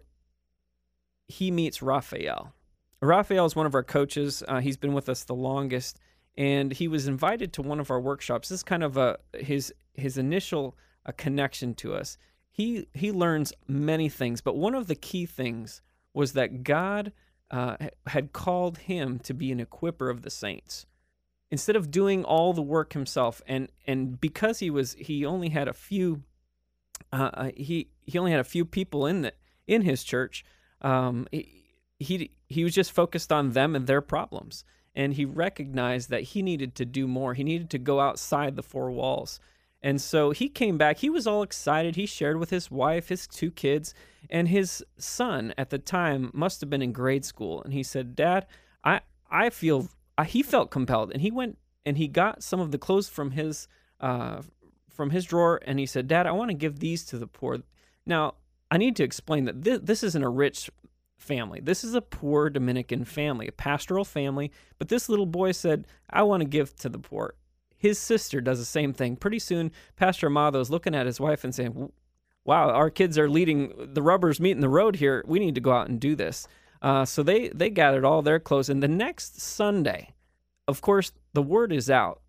[1.30, 2.54] he meets Raphael.
[3.02, 4.44] Raphael is one of our coaches.
[4.46, 6.02] Uh, he's been with us the longest,
[6.38, 8.50] and he was invited to one of our workshops.
[8.50, 12.18] This is kind of a his his initial uh, connection to us.
[12.52, 15.82] He he learns many things, but one of the key things
[16.14, 17.14] was that God
[17.52, 20.86] uh, had called him to be an equiper of the saints
[21.54, 23.40] instead of doing all the work himself.
[23.46, 26.24] And and because he was he only had a few
[27.12, 29.34] uh, uh, he he only had a few people in the
[29.68, 30.44] in his church.
[30.82, 31.64] Um, he,
[32.00, 36.42] he he was just focused on them and their problems, and he recognized that he
[36.42, 37.36] needed to do more.
[37.36, 39.40] He needed to go outside the four walls.
[39.84, 41.00] And so he came back.
[41.00, 41.98] He was all excited.
[41.98, 43.94] He shared with his wife, his two kids,
[44.30, 47.62] and his son at the time must have been in grade school.
[47.62, 48.48] And he said, "Dad,
[48.84, 52.72] I I feel." I, he felt compelled, and he went and he got some of
[52.72, 53.68] the clothes from his
[54.00, 54.42] uh,
[54.90, 57.60] from his drawer, and he said, "Dad, I want to give these to the poor."
[58.06, 58.36] Now,
[58.70, 60.70] I need to explain that this, this isn't a rich
[61.24, 61.60] family.
[61.62, 64.52] This is a poor Dominican family, a pastoral family.
[64.78, 67.36] But this little boy said, I want to give to the poor.
[67.78, 69.16] His sister does the same thing.
[69.16, 71.92] Pretty soon, Pastor Amado is looking at his wife and saying,
[72.46, 75.24] Wow, our kids are leading the rubbers meeting the road here.
[75.26, 76.48] We need to go out and do this.
[76.84, 78.70] Uh, so they, they gathered all their clothes.
[78.70, 80.14] And the next Sunday,
[80.68, 82.22] of course, the word is out.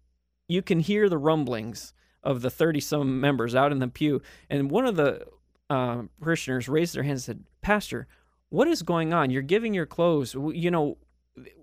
[0.48, 4.22] You can hear the rumblings of the 30 some members out in the pew.
[4.48, 5.26] And one of the
[5.68, 8.06] uh, parishioners raised their hand and said, Pastor,
[8.48, 9.30] what is going on?
[9.30, 10.34] You're giving your clothes.
[10.34, 10.98] You know,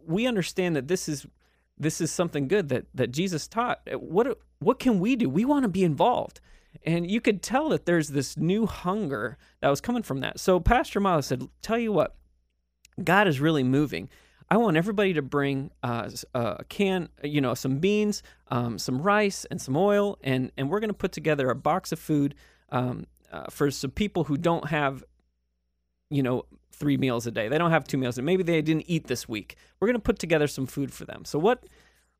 [0.06, 1.26] we understand that this is
[1.78, 3.80] this is something good that that Jesus taught.
[3.94, 5.30] What what can we do?
[5.30, 6.42] We want to be involved.
[6.86, 10.40] And you could tell that there's this new hunger that was coming from that.
[10.40, 12.16] So Pastor Miles said, "Tell you what,
[13.04, 14.10] God is really moving.
[14.52, 19.46] I want everybody to bring uh, a can, you know, some beans, um, some rice,
[19.46, 22.36] and some oil, and and we're going to put together a box of food
[22.70, 25.06] um, uh, for some people who don't have,
[26.10, 27.48] you know, three meals a day.
[27.48, 28.18] They don't have two meals.
[28.18, 29.56] and Maybe they didn't eat this week.
[29.80, 31.24] We're going to put together some food for them.
[31.24, 31.64] So what?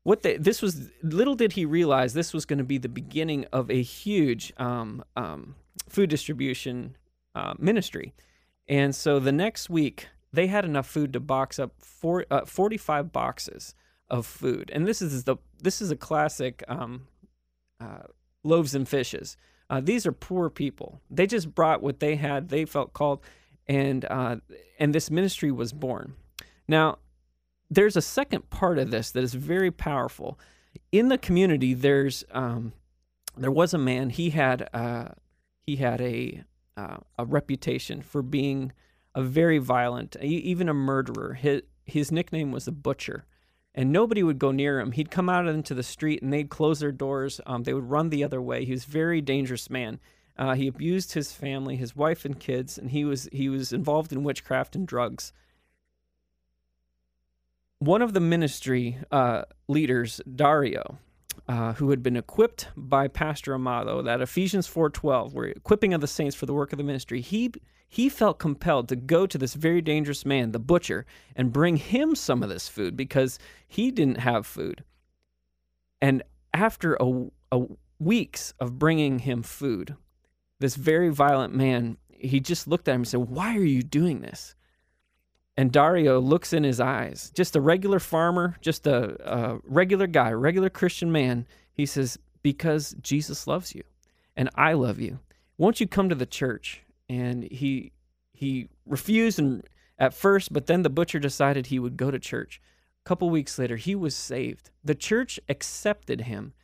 [0.04, 3.70] What this was little did he realize this was going to be the beginning of
[3.70, 5.54] a huge um, um,
[5.88, 6.96] food distribution
[7.36, 8.12] uh, ministry,
[8.66, 13.12] and so the next week they had enough food to box up four, uh, 45
[13.12, 13.74] boxes
[14.08, 14.70] of food.
[14.72, 17.06] And this is the this is a classic um,
[17.80, 18.04] uh,
[18.42, 19.36] loaves and fishes.
[19.70, 21.00] Uh, these are poor people.
[21.10, 22.48] They just brought what they had.
[22.48, 23.20] They felt called,
[23.66, 24.36] and uh,
[24.78, 26.14] and this ministry was born.
[26.68, 26.98] Now,
[27.70, 30.38] there's a second part of this that is very powerful.
[30.90, 32.72] In the community, there's um,
[33.36, 34.10] there was a man.
[34.10, 35.08] He had uh,
[35.62, 36.44] he had a
[36.76, 38.72] uh, a reputation for being
[39.14, 41.34] a very violent, even a murderer.
[41.34, 43.24] His his nickname was the Butcher,
[43.74, 44.92] and nobody would go near him.
[44.92, 47.40] He'd come out into the street and they'd close their doors.
[47.46, 48.64] Um, they would run the other way.
[48.64, 49.98] He was a very dangerous man.
[50.38, 54.12] Uh, he abused his family, his wife and kids, and he was he was involved
[54.12, 55.32] in witchcraft and drugs.
[57.78, 60.98] One of the ministry uh, leaders, Dario,
[61.48, 66.00] uh, who had been equipped by Pastor Amado, that Ephesians four twelve, where equipping of
[66.00, 67.52] the saints for the work of the ministry, he
[67.88, 71.04] he felt compelled to go to this very dangerous man, the butcher,
[71.36, 74.82] and bring him some of this food because he didn't have food.
[76.00, 76.22] And
[76.54, 77.66] after a, a
[77.98, 79.94] weeks of bringing him food,
[80.58, 84.20] this very violent man, he just looked at him and said, "Why are you doing
[84.20, 84.54] this?"
[85.62, 90.32] And Dario looks in his eyes, just a regular farmer, just a, a regular guy,
[90.32, 91.46] regular Christian man.
[91.72, 93.84] He says, Because Jesus loves you
[94.36, 95.20] and I love you.
[95.58, 96.82] Won't you come to the church?
[97.08, 97.92] And he
[98.32, 99.62] he refused and
[100.00, 102.60] at first, but then the butcher decided he would go to church.
[103.06, 104.72] A couple weeks later, he was saved.
[104.82, 106.54] The church accepted him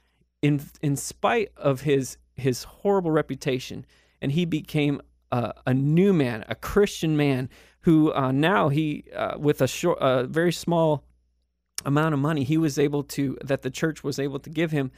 [0.42, 3.86] in in spite of his his horrible reputation,
[4.20, 7.48] and he became a, a new man, a Christian man,
[7.82, 11.04] who uh, now he, uh, with a short, uh, very small
[11.84, 14.90] amount of money, he was able to that the church was able to give him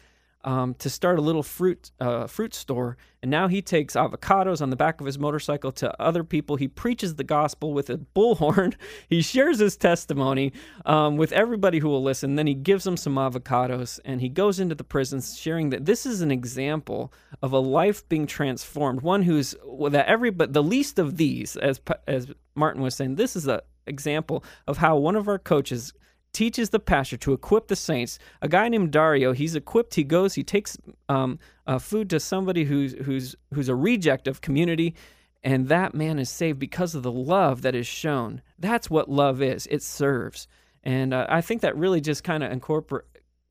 [0.45, 4.71] um, to start a little fruit uh, fruit store, and now he takes avocados on
[4.71, 6.57] the back of his motorcycle to other people.
[6.57, 8.75] He preaches the gospel with a bullhorn.
[9.09, 10.53] he shares his testimony
[10.87, 12.37] um, with everybody who will listen.
[12.37, 16.07] Then he gives them some avocados, and he goes into the prisons, sharing that this
[16.07, 19.03] is an example of a life being transformed.
[19.03, 19.55] One who's
[19.91, 23.63] that every but the least of these, as as Martin was saying, this is a
[23.87, 25.93] example of how one of our coaches
[26.33, 28.19] teaches the pastor to equip the saints.
[28.43, 29.95] A guy named Dario, he's equipped.
[29.95, 30.77] He goes, he takes
[31.09, 34.95] um, uh, food to somebody who's who's who's a reject of community,
[35.43, 38.43] and that man is saved because of the love that is shown.
[38.59, 39.67] That's what love is.
[39.71, 40.47] It serves,
[40.83, 43.05] and uh, I think that really just kind of incorporate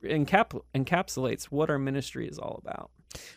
[0.04, 2.92] encap- encapsulates what our ministry is all about.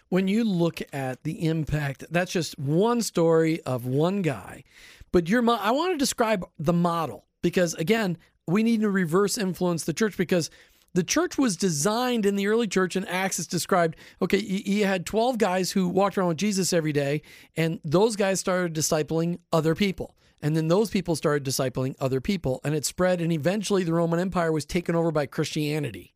[0.08, 4.64] When you look at the impact, that's just one story of one guy.
[5.12, 9.38] But your, mo- I want to describe the model because again, we need to reverse
[9.38, 10.50] influence the church because
[10.94, 15.06] the church was designed in the early church and acts is described okay you had
[15.06, 17.22] 12 guys who walked around with jesus every day
[17.56, 20.16] and those guys started discipling other people.
[20.44, 24.18] And then those people started discipling other people and it spread and eventually the roman
[24.18, 26.14] empire was taken over by christianity.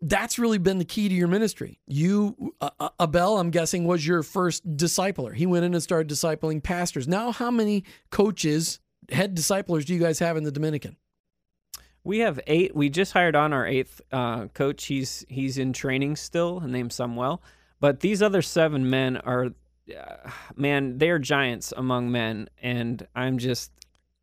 [0.00, 1.80] That's really been the key to your ministry.
[1.86, 5.34] You uh, uh abel i'm guessing was your first discipler.
[5.34, 7.08] He went in and started discipling pastors.
[7.08, 8.78] Now how many coaches
[9.12, 10.96] head disciplers do you guys have in the Dominican?
[12.04, 12.74] We have eight.
[12.74, 14.86] We just hired on our eighth uh, coach.
[14.86, 17.42] He's he's in training still, named Samuel.
[17.78, 19.46] But these other seven men are,
[19.96, 23.72] uh, man, they are giants among men, and I'm just,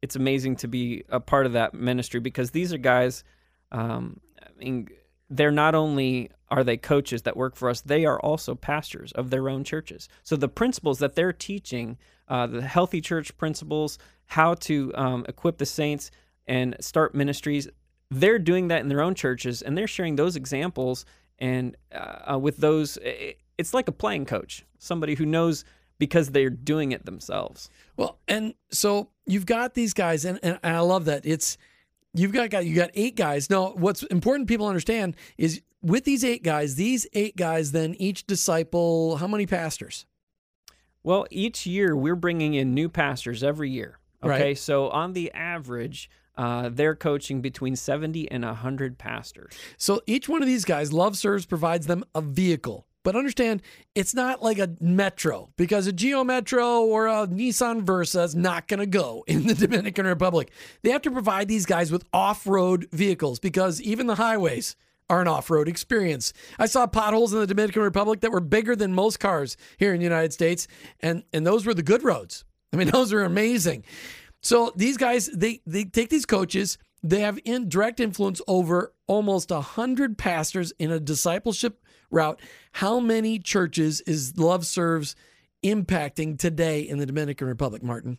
[0.02, 3.24] it's amazing to be a part of that ministry because these are guys.
[3.72, 4.88] Um, I mean,
[5.30, 9.30] they're not only are they coaches that work for us, they are also pastors of
[9.30, 10.10] their own churches.
[10.24, 11.98] So the principles that they're teaching,
[12.30, 16.12] uh, the healthy church principles, how to um, equip the saints
[16.48, 17.68] and start ministries.
[18.12, 21.06] They're doing that in their own churches, and they're sharing those examples.
[21.38, 22.98] And uh, with those,
[23.58, 25.64] it's like a playing coach, somebody who knows
[26.00, 27.70] because they're doing it themselves.
[27.98, 31.58] Well, and so you've got these guys, and, and I love that it's
[32.14, 33.50] you've got you got eight guys.
[33.50, 38.26] Now, what's important people understand is with these eight guys, these eight guys then each
[38.26, 40.06] disciple how many pastors?
[41.10, 43.98] Well, each year we're bringing in new pastors every year.
[44.24, 44.58] Okay, right.
[44.60, 49.56] so on the average, uh, they're coaching between 70 and 100 pastors.
[49.76, 52.86] So each one of these guys, Love Serves provides them a vehicle.
[53.02, 53.64] But understand,
[53.96, 58.68] it's not like a Metro because a Geo Metro or a Nissan Versa is not
[58.68, 60.52] going to go in the Dominican Republic.
[60.84, 64.76] They have to provide these guys with off road vehicles because even the highways
[65.10, 66.34] are an off road experience.
[66.58, 70.00] I saw potholes in the Dominican Republic that were bigger than most cars here in
[70.00, 70.68] the United States,
[71.00, 72.46] and, and those were the good roads.
[72.74, 73.84] I mean, those are amazing.
[74.42, 76.78] So these guys, they they take these coaches.
[77.02, 82.42] They have in direct influence over almost a hundred pastors in a discipleship route.
[82.74, 85.16] How many churches is Love Serves
[85.64, 88.18] impacting today in the Dominican Republic, Martin?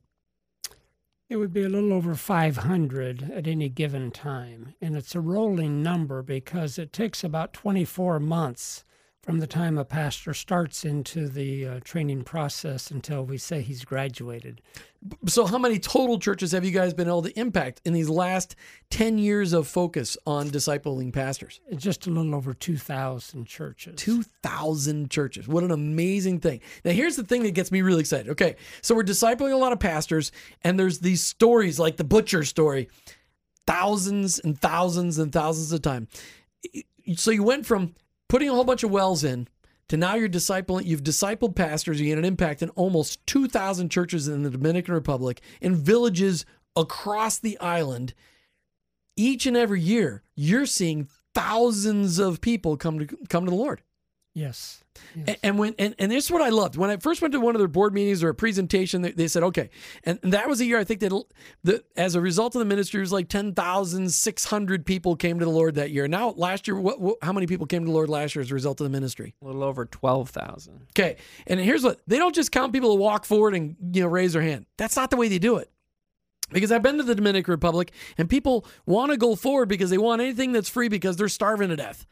[1.31, 4.75] It would be a little over 500 at any given time.
[4.81, 8.85] And it's a rolling number because it takes about 24 months
[9.23, 13.85] from the time a pastor starts into the uh, training process until we say he's
[13.85, 14.63] graduated.
[15.27, 18.57] So, how many total churches have you guys been able to impact in these last
[18.91, 21.61] 10 years of focus on discipling pastors?
[21.77, 23.95] Just a little over 2,000 churches.
[23.97, 25.47] 2,000 churches.
[25.47, 26.61] What an amazing thing.
[26.85, 28.31] Now, here's the thing that gets me really excited.
[28.31, 30.33] Okay, so we're discipling a lot of pastors,
[30.65, 32.89] and there's these stories like the butcher story,
[33.67, 36.09] thousands and thousands and thousands of time.
[37.17, 37.95] So, you went from
[38.31, 39.49] putting a whole bunch of wells in
[39.89, 44.29] to now you're discipling, you've discipled pastors, you had an impact in almost 2,000 churches
[44.29, 48.15] in the Dominican Republic, in villages across the island.
[49.17, 53.83] Each and every year, you're seeing thousands of people come to come to the Lord.
[54.41, 54.83] Yes.
[55.15, 55.29] yes.
[55.29, 57.41] And, and, when and, and this is what I loved when I first went to
[57.41, 59.03] one of their board meetings or a presentation.
[59.03, 59.69] They, they said, okay,
[60.05, 61.13] and, and, that was a year I think that
[61.63, 65.15] the as a result of the ministry, it was like ten thousand six hundred people
[65.15, 66.09] came to the Lord that year.
[66.09, 68.51] Now last year, what, what, how many people came to the Lord last year as
[68.51, 69.35] a result of the ministry?
[69.43, 70.87] A little over twelve thousand.
[70.93, 74.09] Okay, and here's what they don't just count people to walk forward and you know
[74.09, 74.65] raise their hand.
[74.79, 75.71] That's not the way they do it.
[76.51, 79.99] Because I've been to the Dominican Republic and people want to go forward because they
[79.99, 82.07] want anything that's free because they're starving to death.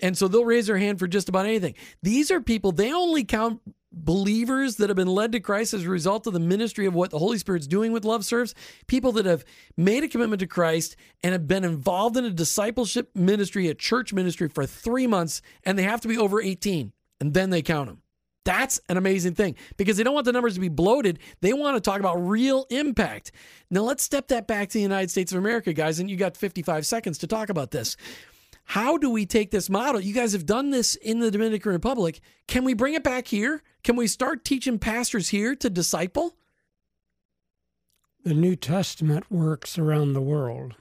[0.00, 1.74] And so they'll raise their hand for just about anything.
[2.02, 3.60] These are people, they only count
[3.92, 7.10] believers that have been led to Christ as a result of the ministry of what
[7.10, 8.54] the Holy Spirit's doing with Love Serves,
[8.86, 9.44] people that have
[9.76, 14.12] made a commitment to Christ and have been involved in a discipleship ministry, a church
[14.12, 17.88] ministry for three months, and they have to be over 18, and then they count
[17.88, 18.02] them.
[18.44, 21.20] That's an amazing thing because they don't want the numbers to be bloated.
[21.40, 23.30] They want to talk about real impact.
[23.70, 26.36] Now, let's step that back to the United States of America, guys, and you got
[26.36, 27.96] 55 seconds to talk about this.
[28.64, 30.00] How do we take this model?
[30.00, 32.20] You guys have done this in the Dominican Republic.
[32.46, 33.62] Can we bring it back here?
[33.84, 36.36] Can we start teaching pastors here to disciple?
[38.24, 40.76] The New Testament works around the world.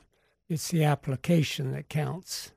[0.48, 2.52] It's the application that counts.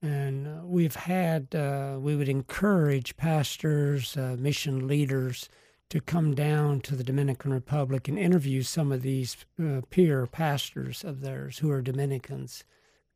[0.00, 5.48] And uh, we've had, uh, we would encourage pastors, uh, mission leaders
[5.90, 11.02] to come down to the Dominican Republic and interview some of these uh, peer pastors
[11.02, 12.62] of theirs who are Dominicans.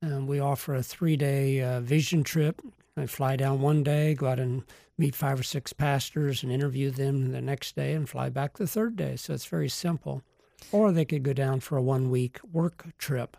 [0.02, 2.60] Um, we offer a three day uh, vision trip.
[2.96, 4.64] I fly down one day, go out and
[4.98, 8.66] meet five or six pastors and interview them the next day, and fly back the
[8.66, 9.16] third day.
[9.16, 10.22] So it's very simple.
[10.70, 13.36] Or they could go down for a one week work trip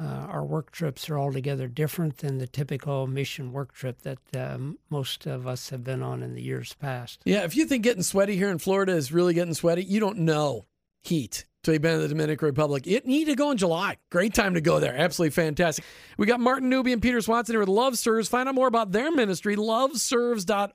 [0.00, 4.78] uh, our work trips are altogether different than the typical mission work trip that um,
[4.88, 7.20] most of us have been on in the years past.
[7.24, 10.18] Yeah, if you think getting sweaty here in Florida is really getting sweaty, you don't
[10.18, 10.66] know
[11.02, 12.86] heat till you've been in the Dominican Republic.
[12.86, 13.98] You need to go in July.
[14.10, 14.96] Great time to go there.
[14.96, 15.84] Absolutely fantastic.
[16.16, 18.28] We got Martin Newby and Peter Swanson here with Love Serves.
[18.28, 20.70] Find out more about their ministry, loveserves.org,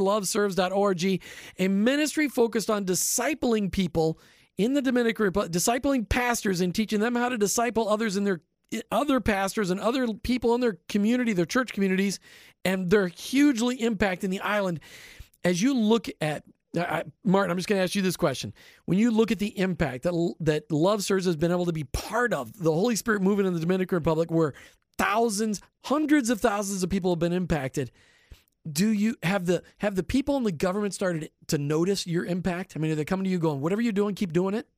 [0.00, 1.22] loveserves.org,
[1.58, 4.18] a ministry focused on discipling people
[4.58, 8.40] in the Dominican Republic, discipling pastors and teaching them how to disciple others in their
[8.92, 12.18] other pastors and other people in their community, their church communities,
[12.64, 14.80] and they're hugely impacting the island.
[15.44, 16.42] As you look at
[16.76, 18.52] I, Martin, I'm just going to ask you this question:
[18.84, 21.84] When you look at the impact that that Love Serves has been able to be
[21.84, 24.52] part of, the Holy Spirit movement in the Dominican Republic, where
[24.98, 27.90] thousands, hundreds of thousands of people have been impacted,
[28.72, 32.74] do you have the have the people in the government started to notice your impact?
[32.76, 34.68] I mean, are they coming to you going, "Whatever you're doing, keep doing it"?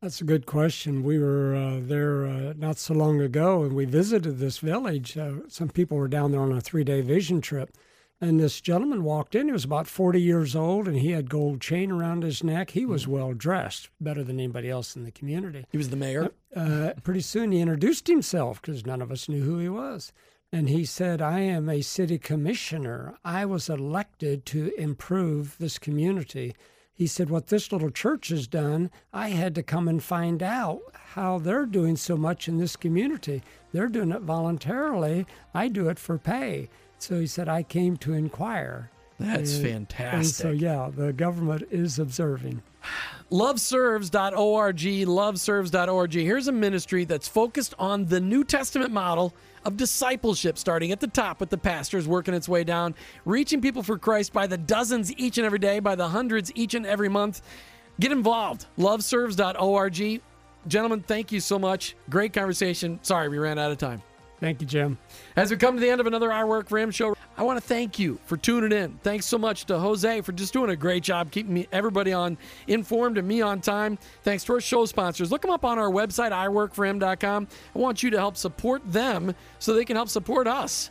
[0.00, 1.02] That's a good question.
[1.02, 5.18] We were uh, there uh, not so long ago, and we visited this village.
[5.18, 7.76] Uh, some people were down there on a three-day vision trip,
[8.20, 9.46] and this gentleman walked in.
[9.46, 12.70] He was about 40 years old, and he had gold chain around his neck.
[12.70, 13.08] He was mm.
[13.08, 15.66] well dressed, better than anybody else in the community.
[15.72, 16.30] He was the mayor.
[16.54, 20.12] Uh, uh, pretty soon, he introduced himself because none of us knew who he was.
[20.50, 23.16] And he said, I am a city commissioner.
[23.24, 26.54] I was elected to improve this community.
[26.94, 30.80] He said, What this little church has done, I had to come and find out
[31.14, 33.42] how they're doing so much in this community.
[33.72, 35.26] They're doing it voluntarily.
[35.52, 36.70] I do it for pay.
[36.98, 38.90] So he said, I came to inquire.
[39.20, 40.14] That's and, fantastic.
[40.14, 42.62] And so, yeah, the government is observing.
[43.30, 46.12] Loveserves.org, loveserves.org.
[46.12, 51.08] Here's a ministry that's focused on the New Testament model of discipleship, starting at the
[51.08, 52.94] top with the pastors, working its way down,
[53.26, 56.74] reaching people for Christ by the dozens each and every day, by the hundreds each
[56.74, 57.42] and every month.
[58.00, 58.66] Get involved.
[58.78, 60.22] Loveserves.org.
[60.66, 61.96] Gentlemen, thank you so much.
[62.08, 62.98] Great conversation.
[63.02, 64.02] Sorry, we ran out of time.
[64.40, 64.98] Thank you, Jim.
[65.36, 67.56] As we come to the end of another I Work for Him show, I want
[67.56, 68.98] to thank you for tuning in.
[69.04, 72.36] Thanks so much to Jose for just doing a great job keeping me everybody on
[72.66, 73.96] informed and me on time.
[74.24, 75.30] Thanks to our show sponsors.
[75.30, 77.46] Look them up on our website, iworkforhim.com.
[77.76, 80.90] I want you to help support them so they can help support us.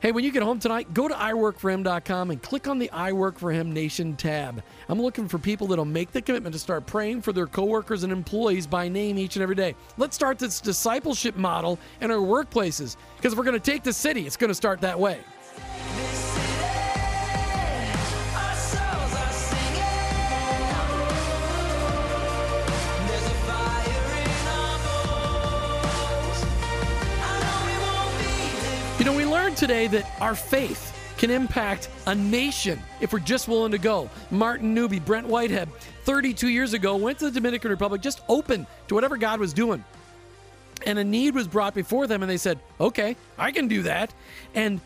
[0.00, 3.38] Hey, when you get home tonight, go to iworkforhim.com and click on the I Work
[3.38, 4.62] for Him Nation tab.
[4.88, 8.12] I'm looking for people that'll make the commitment to start praying for their coworkers and
[8.12, 9.74] employees by name each and every day.
[9.98, 14.26] Let's start this discipleship model in our workplaces because we're going to take the city,
[14.26, 15.18] it's going to start that way.
[29.08, 33.72] Know, we learned today that our faith can impact a nation if we're just willing
[33.72, 34.10] to go.
[34.30, 35.68] Martin Newby, Brent Whitehead,
[36.02, 39.82] 32 years ago, went to the Dominican Republic just open to whatever God was doing.
[40.84, 44.12] And a need was brought before them, and they said, okay, I can do that.
[44.54, 44.80] And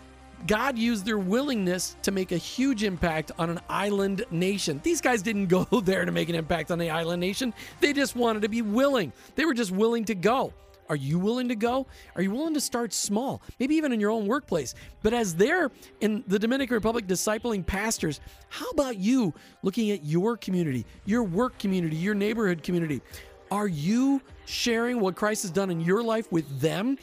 [0.46, 4.80] God used their willingness to make a huge impact on an island nation.
[4.82, 7.54] These guys didn't go there to make an impact on the island nation.
[7.80, 9.12] They just wanted to be willing.
[9.34, 10.52] They were just willing to go.
[10.88, 11.86] Are you willing to go?
[12.16, 13.40] Are you willing to start small?
[13.58, 14.74] Maybe even in your own workplace.
[15.02, 15.70] But as they're
[16.00, 19.32] in the Dominican Republic discipling pastors, how about you
[19.62, 23.00] looking at your community, your work community, your neighborhood community?
[23.50, 26.98] Are you sharing what Christ has done in your life with them?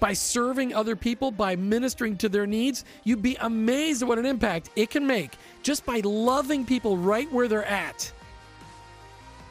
[0.00, 4.26] By serving other people, by ministering to their needs, you'd be amazed at what an
[4.26, 8.10] impact it can make just by loving people right where they're at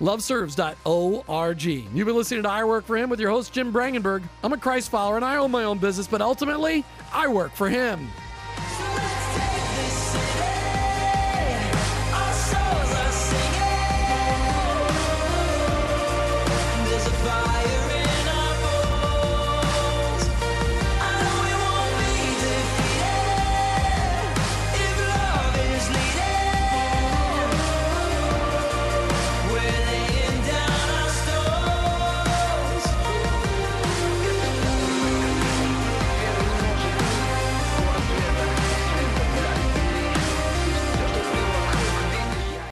[0.01, 1.63] loveserves.org.
[1.63, 4.23] You've been listening to I Work for Him with your host, Jim Brangenberg.
[4.43, 7.69] I'm a Christ follower and I own my own business, but ultimately, I work for
[7.69, 8.07] Him.